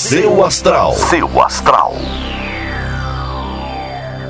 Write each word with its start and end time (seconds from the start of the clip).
Seu 0.00 0.42
astral. 0.42 0.94
Seu 0.94 1.42
astral. 1.42 1.94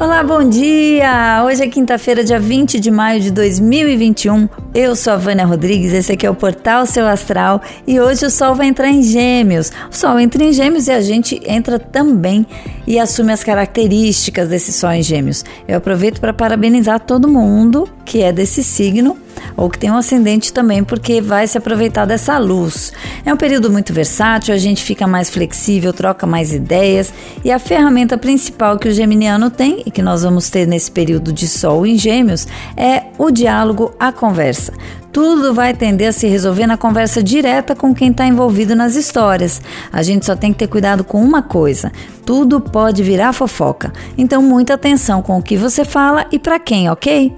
Olá, 0.00 0.22
bom 0.22 0.48
dia! 0.48 1.42
Hoje 1.44 1.64
é 1.64 1.68
quinta-feira, 1.68 2.22
dia 2.22 2.38
20 2.38 2.78
de 2.78 2.88
maio 2.88 3.20
de 3.20 3.32
2021. 3.32 4.48
Eu 4.78 4.94
sou 4.94 5.14
a 5.14 5.16
Vânia 5.16 5.46
Rodrigues, 5.46 5.94
esse 5.94 6.12
aqui 6.12 6.26
é 6.26 6.30
o 6.30 6.34
Portal 6.34 6.84
Seu 6.84 7.06
Astral 7.06 7.62
e 7.86 7.98
hoje 7.98 8.26
o 8.26 8.30
Sol 8.30 8.54
vai 8.54 8.66
entrar 8.66 8.90
em 8.90 9.02
Gêmeos. 9.02 9.72
O 9.90 9.96
Sol 9.96 10.20
entra 10.20 10.44
em 10.44 10.52
Gêmeos 10.52 10.86
e 10.86 10.92
a 10.92 11.00
gente 11.00 11.40
entra 11.46 11.78
também 11.78 12.46
e 12.86 12.98
assume 12.98 13.32
as 13.32 13.42
características 13.42 14.50
desse 14.50 14.74
Sol 14.74 14.92
em 14.92 15.02
Gêmeos. 15.02 15.46
Eu 15.66 15.78
aproveito 15.78 16.20
para 16.20 16.34
parabenizar 16.34 17.00
todo 17.00 17.26
mundo 17.26 17.88
que 18.04 18.22
é 18.22 18.30
desse 18.30 18.62
signo 18.62 19.16
ou 19.56 19.68
que 19.70 19.78
tem 19.78 19.90
um 19.90 19.96
ascendente 19.96 20.52
também, 20.52 20.84
porque 20.84 21.20
vai 21.20 21.46
se 21.46 21.58
aproveitar 21.58 22.04
dessa 22.04 22.38
luz. 22.38 22.92
É 23.24 23.32
um 23.32 23.36
período 23.36 23.70
muito 23.70 23.92
versátil, 23.92 24.54
a 24.54 24.58
gente 24.58 24.82
fica 24.82 25.06
mais 25.06 25.28
flexível, 25.30 25.92
troca 25.92 26.26
mais 26.26 26.52
ideias 26.52 27.12
e 27.44 27.50
a 27.50 27.58
ferramenta 27.58 28.16
principal 28.16 28.78
que 28.78 28.88
o 28.88 28.92
geminiano 28.92 29.50
tem 29.50 29.82
e 29.84 29.90
que 29.90 30.02
nós 30.02 30.22
vamos 30.22 30.48
ter 30.50 30.66
nesse 30.66 30.90
período 30.90 31.32
de 31.32 31.48
Sol 31.48 31.86
em 31.86 31.98
Gêmeos 31.98 32.46
é 32.76 33.04
o 33.18 33.30
diálogo, 33.30 33.94
a 33.98 34.12
conversa 34.12 34.65
tudo 35.12 35.54
vai 35.54 35.74
tender 35.74 36.08
a 36.08 36.12
se 36.12 36.26
resolver 36.26 36.66
na 36.66 36.76
conversa 36.76 37.22
direta 37.22 37.74
com 37.74 37.94
quem 37.94 38.10
está 38.10 38.26
envolvido 38.26 38.76
nas 38.76 38.96
histórias. 38.96 39.60
A 39.92 40.02
gente 40.02 40.26
só 40.26 40.36
tem 40.36 40.52
que 40.52 40.58
ter 40.58 40.68
cuidado 40.68 41.04
com 41.04 41.22
uma 41.22 41.42
coisa: 41.42 41.90
tudo 42.24 42.60
pode 42.60 43.02
virar 43.02 43.32
fofoca. 43.32 43.92
Então, 44.16 44.42
muita 44.42 44.74
atenção 44.74 45.22
com 45.22 45.38
o 45.38 45.42
que 45.42 45.56
você 45.56 45.84
fala 45.84 46.26
e 46.30 46.38
para 46.38 46.58
quem, 46.58 46.90
ok? 46.90 47.34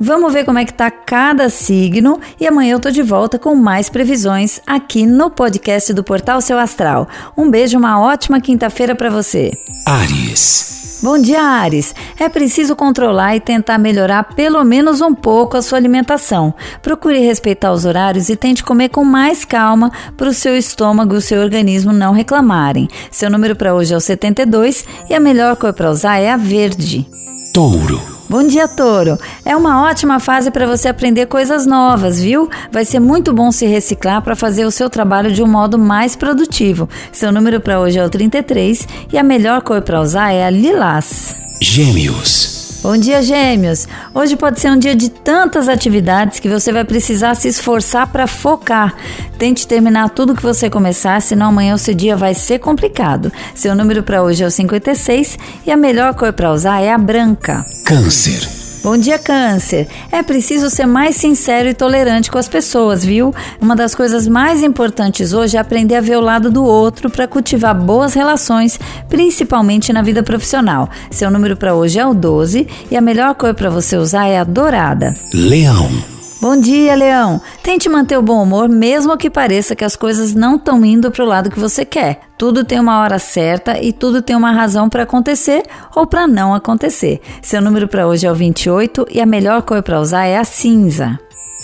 Vamos 0.00 0.32
ver 0.32 0.44
como 0.44 0.58
é 0.58 0.64
que 0.64 0.72
tá 0.72 0.90
cada 0.90 1.48
signo 1.48 2.20
e 2.38 2.46
amanhã 2.46 2.74
eu 2.74 2.80
tô 2.80 2.88
de 2.88 3.02
volta 3.02 3.36
com 3.36 3.54
mais 3.56 3.88
previsões 3.88 4.60
aqui 4.64 5.04
no 5.04 5.28
podcast 5.28 5.92
do 5.92 6.04
Portal 6.04 6.40
Seu 6.40 6.56
Astral. 6.56 7.08
Um 7.36 7.50
beijo, 7.50 7.76
uma 7.76 8.00
ótima 8.00 8.40
quinta-feira 8.40 8.94
para 8.94 9.10
você. 9.10 9.52
Ares. 9.84 10.77
Bom 11.00 11.16
dia, 11.16 11.40
Ares. 11.40 11.94
É 12.18 12.28
preciso 12.28 12.74
controlar 12.74 13.36
e 13.36 13.40
tentar 13.40 13.78
melhorar 13.78 14.24
pelo 14.34 14.64
menos 14.64 15.00
um 15.00 15.14
pouco 15.14 15.56
a 15.56 15.62
sua 15.62 15.78
alimentação. 15.78 16.52
Procure 16.82 17.20
respeitar 17.20 17.72
os 17.72 17.84
horários 17.84 18.28
e 18.28 18.34
tente 18.34 18.64
comer 18.64 18.88
com 18.88 19.04
mais 19.04 19.44
calma 19.44 19.92
para 20.16 20.28
o 20.28 20.34
seu 20.34 20.56
estômago 20.56 21.14
e 21.14 21.18
o 21.18 21.22
seu 21.22 21.40
organismo 21.40 21.92
não 21.92 22.12
reclamarem. 22.12 22.88
Seu 23.12 23.30
número 23.30 23.54
para 23.54 23.74
hoje 23.74 23.94
é 23.94 23.96
o 23.96 24.00
72 24.00 24.84
e 25.08 25.14
a 25.14 25.20
melhor 25.20 25.54
cor 25.54 25.72
para 25.72 25.90
usar 25.90 26.18
é 26.18 26.32
a 26.32 26.36
verde. 26.36 27.06
Touro. 27.54 28.17
Bom 28.28 28.46
dia, 28.46 28.68
Touro. 28.68 29.18
É 29.42 29.56
uma 29.56 29.82
ótima 29.88 30.20
fase 30.20 30.50
para 30.50 30.66
você 30.66 30.88
aprender 30.88 31.26
coisas 31.26 31.64
novas, 31.64 32.20
viu? 32.20 32.50
Vai 32.70 32.84
ser 32.84 33.00
muito 33.00 33.32
bom 33.32 33.50
se 33.50 33.66
reciclar 33.66 34.20
para 34.20 34.36
fazer 34.36 34.66
o 34.66 34.70
seu 34.70 34.90
trabalho 34.90 35.32
de 35.32 35.42
um 35.42 35.46
modo 35.46 35.78
mais 35.78 36.14
produtivo. 36.14 36.88
Seu 37.10 37.32
número 37.32 37.58
para 37.58 37.80
hoje 37.80 37.98
é 37.98 38.04
o 38.04 38.10
33 38.10 38.86
e 39.10 39.16
a 39.16 39.22
melhor 39.22 39.62
cor 39.62 39.80
para 39.80 40.00
usar 40.00 40.30
é 40.30 40.44
a 40.44 40.50
lilás. 40.50 41.34
Gêmeos. 41.62 42.57
Bom 42.80 42.96
dia, 42.96 43.20
Gêmeos! 43.20 43.88
Hoje 44.14 44.36
pode 44.36 44.60
ser 44.60 44.70
um 44.70 44.78
dia 44.78 44.94
de 44.94 45.08
tantas 45.10 45.68
atividades 45.68 46.38
que 46.38 46.48
você 46.48 46.72
vai 46.72 46.84
precisar 46.84 47.34
se 47.34 47.48
esforçar 47.48 48.06
para 48.06 48.28
focar. 48.28 48.94
Tente 49.36 49.66
terminar 49.66 50.10
tudo 50.10 50.34
que 50.34 50.42
você 50.42 50.70
começar, 50.70 51.20
senão 51.20 51.48
amanhã 51.48 51.74
o 51.74 51.78
seu 51.78 51.92
dia 51.92 52.16
vai 52.16 52.34
ser 52.34 52.60
complicado. 52.60 53.32
Seu 53.52 53.74
número 53.74 54.04
para 54.04 54.22
hoje 54.22 54.44
é 54.44 54.46
o 54.46 54.50
56 54.50 55.38
e 55.66 55.72
a 55.72 55.76
melhor 55.76 56.14
cor 56.14 56.32
para 56.32 56.52
usar 56.52 56.80
é 56.80 56.92
a 56.92 56.98
branca. 56.98 57.64
Câncer. 57.84 58.57
Bom 58.82 58.96
dia, 58.96 59.18
Câncer. 59.18 59.88
É 60.10 60.22
preciso 60.22 60.70
ser 60.70 60.86
mais 60.86 61.16
sincero 61.16 61.68
e 61.68 61.74
tolerante 61.74 62.30
com 62.30 62.38
as 62.38 62.48
pessoas, 62.48 63.04
viu? 63.04 63.34
Uma 63.60 63.74
das 63.74 63.94
coisas 63.94 64.26
mais 64.28 64.62
importantes 64.62 65.32
hoje 65.32 65.56
é 65.56 65.60
aprender 65.60 65.96
a 65.96 66.00
ver 66.00 66.16
o 66.16 66.20
lado 66.20 66.50
do 66.50 66.64
outro 66.64 67.10
para 67.10 67.26
cultivar 67.26 67.74
boas 67.74 68.14
relações, 68.14 68.78
principalmente 69.08 69.92
na 69.92 70.02
vida 70.02 70.22
profissional. 70.22 70.88
Seu 71.10 71.30
número 71.30 71.56
para 71.56 71.74
hoje 71.74 71.98
é 71.98 72.06
o 72.06 72.14
12 72.14 72.66
e 72.90 72.96
a 72.96 73.00
melhor 73.00 73.34
cor 73.34 73.54
para 73.54 73.70
você 73.70 73.96
usar 73.96 74.26
é 74.26 74.38
a 74.38 74.44
dourada. 74.44 75.14
Leão. 75.34 76.17
Bom 76.40 76.56
dia, 76.56 76.94
Leão. 76.94 77.40
Tente 77.64 77.88
manter 77.88 78.16
o 78.16 78.22
bom 78.22 78.40
humor, 78.40 78.68
mesmo 78.68 79.16
que 79.16 79.28
pareça 79.28 79.74
que 79.74 79.84
as 79.84 79.96
coisas 79.96 80.34
não 80.34 80.54
estão 80.54 80.84
indo 80.84 81.10
para 81.10 81.24
o 81.24 81.26
lado 81.26 81.50
que 81.50 81.58
você 81.58 81.84
quer. 81.84 82.20
Tudo 82.38 82.64
tem 82.64 82.78
uma 82.78 83.00
hora 83.00 83.18
certa 83.18 83.82
e 83.82 83.92
tudo 83.92 84.22
tem 84.22 84.36
uma 84.36 84.52
razão 84.52 84.88
para 84.88 85.02
acontecer 85.02 85.64
ou 85.96 86.06
para 86.06 86.28
não 86.28 86.54
acontecer. 86.54 87.20
Seu 87.42 87.60
número 87.60 87.88
para 87.88 88.06
hoje 88.06 88.24
é 88.24 88.30
o 88.30 88.36
28 88.36 89.08
e 89.10 89.20
a 89.20 89.26
melhor 89.26 89.62
cor 89.62 89.82
para 89.82 90.00
usar 90.00 90.26
é 90.26 90.38
a 90.38 90.44
cinza. 90.44 91.18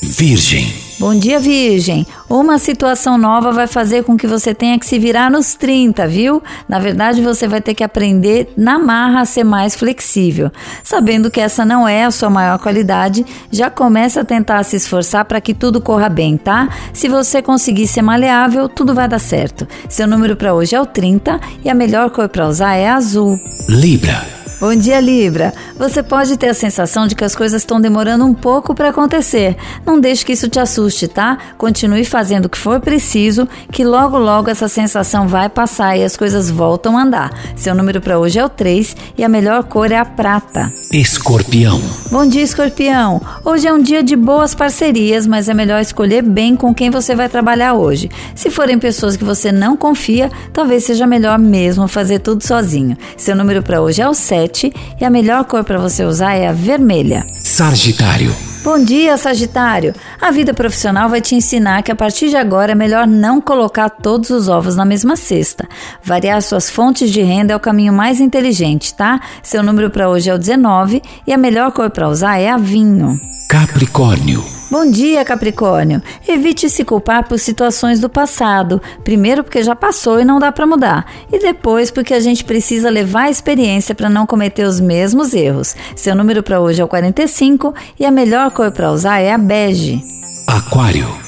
Virgem. 0.07 0.71
Bom 1.01 1.15
dia, 1.15 1.41
Virgem. 1.41 2.07
Uma 2.29 2.59
situação 2.59 3.17
nova 3.17 3.53
vai 3.53 3.67
fazer 3.67 4.05
com 4.05 4.19
que 4.19 4.27
você 4.27 4.55
tenha 4.55 4.79
que 4.79 4.85
se 4.85 4.99
virar 4.99 5.31
nos 5.31 5.55
30, 5.55 6.07
viu? 6.07 6.43
Na 6.69 6.79
verdade, 6.79 7.23
você 7.23 7.49
vai 7.49 7.61
ter 7.61 7.75
que 7.75 7.83
aprender 7.83 8.53
na 8.55 8.79
marra 8.79 9.23
a 9.23 9.25
ser 9.25 9.45
mais 9.45 9.75
flexível. 9.75 10.53
Sabendo 10.83 11.31
que 11.31 11.41
essa 11.41 11.65
não 11.65 11.89
é 11.89 12.05
a 12.05 12.11
sua 12.11 12.29
maior 12.29 12.59
qualidade, 12.59 13.25
já 13.51 13.71
começa 13.71 14.21
a 14.21 14.25
tentar 14.25 14.63
se 14.63 14.77
esforçar 14.77 15.25
para 15.25 15.41
que 15.41 15.55
tudo 15.55 15.81
corra 15.81 16.11
bem, 16.11 16.37
tá? 16.37 16.69
Se 16.93 17.09
você 17.09 17.41
conseguir 17.41 17.87
ser 17.87 18.03
maleável, 18.03 18.69
tudo 18.69 18.95
vai 18.95 19.09
dar 19.09 19.19
certo. 19.19 19.67
Seu 19.89 20.07
número 20.07 20.37
para 20.37 20.55
hoje 20.55 20.77
é 20.77 20.81
o 20.81 20.87
30 20.87 21.41
e 21.65 21.71
a 21.71 21.75
melhor 21.75 22.11
cor 22.11 22.29
para 22.29 22.47
usar 22.47 22.75
é 22.75 22.89
azul. 22.89 23.41
Libra. 23.69 24.34
Bom 24.65 24.75
dia, 24.75 24.99
Libra. 24.99 25.53
Você 25.77 26.03
pode 26.03 26.39
ter 26.39 26.49
a 26.49 26.55
sensação 26.55 27.07
de 27.07 27.15
que 27.15 27.23
as 27.23 27.37
coisas 27.37 27.61
estão 27.61 27.79
demorando 27.79 28.25
um 28.25 28.33
pouco 28.33 28.75
para 28.75 28.89
acontecer. 28.89 29.59
Não 29.85 30.01
deixe 30.01 30.25
que 30.25 30.33
isso 30.33 30.49
te 30.49 30.59
assuste, 30.59 31.07
tá? 31.07 31.37
Continue 31.59 32.03
fazendo 32.03 32.47
o 32.47 32.49
que 32.49 32.57
for 32.57 32.81
preciso, 32.81 33.47
que 33.71 33.85
logo 33.85 34.17
logo 34.17 34.49
essa 34.49 34.67
sensação 34.67 35.29
vai 35.29 35.51
passar 35.51 35.99
e 35.99 36.03
as 36.03 36.17
coisas 36.17 36.49
voltam 36.49 36.97
a 36.97 37.03
andar. 37.03 37.31
Seu 37.55 37.75
número 37.75 38.01
para 38.01 38.19
hoje 38.19 38.39
é 38.39 38.45
o 38.45 38.49
3 38.49 38.97
e 39.19 39.23
a 39.23 39.29
melhor 39.29 39.65
cor 39.65 39.93
é 39.93 39.99
a 39.99 40.05
prata. 40.07 40.73
Escorpião. 40.91 41.79
Bom 42.11 42.27
dia, 42.27 42.43
Escorpião. 42.43 43.21
Hoje 43.45 43.69
é 43.69 43.73
um 43.73 43.83
dia 43.83 44.03
de 44.03 44.17
boas 44.17 44.55
parcerias, 44.55 45.27
mas 45.27 45.47
é 45.47 45.53
melhor 45.53 45.83
escolher 45.83 46.23
bem 46.23 46.57
com 46.57 46.75
quem 46.75 46.89
você 46.89 47.15
vai 47.15 47.29
trabalhar 47.29 47.75
hoje. 47.75 48.09
Se 48.35 48.49
forem 48.49 48.79
pessoas 48.79 49.15
que 49.15 49.25
você 49.25 49.53
não 49.53 49.77
confia, 49.77 50.31
talvez 50.55 50.85
seja 50.85 51.07
melhor 51.07 51.39
mesmo 51.39 51.87
fazer 51.87 52.21
tudo 52.21 52.43
sozinho. 52.43 52.97
Seu 53.15 53.37
número 53.37 53.63
para 53.63 53.83
hoje 53.83 54.01
é 54.01 54.09
o 54.09 54.15
7 54.15 54.54
e 55.01 55.05
a 55.05 55.11
melhor 55.11 55.45
cor 55.45 55.65
para 55.65 55.79
você 55.79 56.05
usar 56.05 56.35
é 56.35 56.47
a 56.47 56.53
vermelha. 56.53 57.27
Sagitário. 57.43 58.35
Bom 58.65 58.83
dia, 58.83 59.19
Sagitário! 59.19 59.95
A 60.19 60.31
vida 60.31 60.55
profissional 60.55 61.09
vai 61.11 61.21
te 61.21 61.35
ensinar 61.35 61.83
que 61.83 61.93
a 61.93 61.95
partir 61.95 62.31
de 62.31 62.37
agora 62.37 62.73
é 62.73 62.75
melhor 62.75 63.07
não 63.07 63.39
colocar 63.39 63.91
todos 63.91 64.31
os 64.31 64.49
ovos 64.49 64.75
na 64.75 64.87
mesma 64.87 65.17
cesta. 65.17 65.69
Variar 66.03 66.41
suas 66.41 66.71
fontes 66.71 67.11
de 67.11 67.21
renda 67.21 67.53
é 67.53 67.57
o 67.57 67.61
caminho 67.61 67.93
mais 67.93 68.21
inteligente, 68.21 68.95
tá? 68.95 69.21
Seu 69.43 69.63
número 69.63 69.91
para 69.91 70.09
hoje 70.09 70.31
é 70.31 70.35
o 70.35 70.39
19 70.39 71.03
e 71.27 71.33
a 71.33 71.37
melhor 71.37 71.73
cor 71.73 71.91
para 71.91 72.09
usar 72.09 72.39
é 72.39 72.49
a 72.49 72.57
vinho. 72.57 73.21
Capricórnio. 73.49 74.54
Bom 74.75 74.91
dia, 74.91 75.25
Capricórnio. 75.25 76.03
Evite 76.27 76.69
se 76.69 76.85
culpar 76.85 77.29
por 77.29 77.39
situações 77.39 78.01
do 78.01 78.09
passado. 78.09 78.83
Primeiro, 79.05 79.45
porque 79.45 79.63
já 79.63 79.77
passou 79.77 80.19
e 80.19 80.25
não 80.25 80.41
dá 80.41 80.51
para 80.51 80.67
mudar. 80.67 81.07
E 81.33 81.39
depois, 81.39 81.93
porque 81.93 82.13
a 82.13 82.19
gente 82.19 82.45
precisa 82.45 82.91
levar 82.91 83.27
a 83.27 83.31
experiência 83.31 83.95
para 83.95 84.11
não 84.11 84.27
cometer 84.27 84.67
os 84.67 84.81
mesmos 84.81 85.33
erros. 85.33 85.77
Seu 85.95 86.17
número 86.17 86.43
para 86.43 86.59
hoje 86.59 86.83
é 86.83 86.85
o 86.85 86.89
45 86.89 87.73
e 88.01 88.05
a 88.05 88.11
melhor 88.11 88.51
cor 88.51 88.73
para 88.73 88.91
usar 88.91 89.21
é 89.21 89.33
a 89.33 89.39
bege. 89.39 90.03
Aquário. 90.45 91.24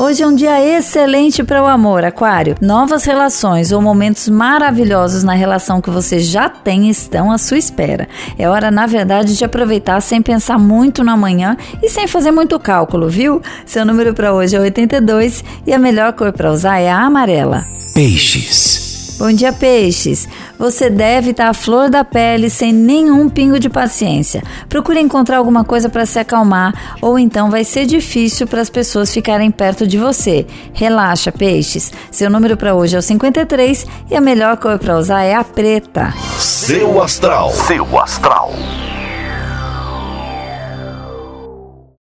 Hoje 0.00 0.22
é 0.22 0.26
um 0.28 0.32
dia 0.32 0.64
excelente 0.64 1.42
para 1.42 1.60
o 1.60 1.66
amor, 1.66 2.04
Aquário. 2.04 2.54
Novas 2.60 3.04
relações 3.04 3.72
ou 3.72 3.82
momentos 3.82 4.28
maravilhosos 4.28 5.24
na 5.24 5.32
relação 5.32 5.80
que 5.80 5.90
você 5.90 6.20
já 6.20 6.48
tem 6.48 6.88
estão 6.88 7.32
à 7.32 7.36
sua 7.36 7.58
espera. 7.58 8.08
É 8.38 8.48
hora, 8.48 8.70
na 8.70 8.86
verdade, 8.86 9.36
de 9.36 9.44
aproveitar 9.44 10.00
sem 10.00 10.22
pensar 10.22 10.56
muito 10.56 11.02
no 11.02 11.10
amanhã 11.10 11.56
e 11.82 11.88
sem 11.88 12.06
fazer 12.06 12.30
muito 12.30 12.60
cálculo, 12.60 13.08
viu? 13.08 13.42
Seu 13.66 13.84
número 13.84 14.14
para 14.14 14.32
hoje 14.32 14.54
é 14.54 14.60
82 14.60 15.42
e 15.66 15.72
a 15.72 15.78
melhor 15.80 16.12
cor 16.12 16.32
para 16.32 16.52
usar 16.52 16.78
é 16.78 16.88
a 16.88 17.00
amarela. 17.00 17.66
Peixes. 17.92 18.87
Bom 19.18 19.32
dia, 19.32 19.52
peixes. 19.52 20.28
Você 20.56 20.88
deve 20.88 21.30
estar 21.30 21.48
à 21.48 21.52
flor 21.52 21.90
da 21.90 22.04
pele 22.04 22.48
sem 22.48 22.72
nenhum 22.72 23.28
pingo 23.28 23.58
de 23.58 23.68
paciência. 23.68 24.44
Procure 24.68 25.00
encontrar 25.00 25.38
alguma 25.38 25.64
coisa 25.64 25.88
para 25.88 26.06
se 26.06 26.20
acalmar, 26.20 26.96
ou 27.02 27.18
então 27.18 27.50
vai 27.50 27.64
ser 27.64 27.84
difícil 27.84 28.46
para 28.46 28.60
as 28.60 28.70
pessoas 28.70 29.12
ficarem 29.12 29.50
perto 29.50 29.88
de 29.88 29.98
você. 29.98 30.46
Relaxa, 30.72 31.32
peixes. 31.32 31.92
Seu 32.12 32.30
número 32.30 32.56
para 32.56 32.76
hoje 32.76 32.94
é 32.94 32.98
o 33.00 33.02
53 33.02 33.86
e 34.08 34.14
a 34.14 34.20
melhor 34.20 34.56
cor 34.56 34.78
para 34.78 34.96
usar 34.96 35.24
é 35.24 35.34
a 35.34 35.42
preta. 35.42 36.14
Seu 36.38 37.02
astral. 37.02 37.50
Seu 37.50 37.98
astral. 37.98 38.52